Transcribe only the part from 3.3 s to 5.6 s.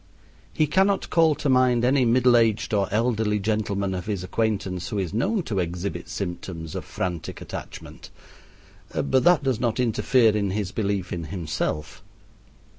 gentleman of his acquaintance who is known to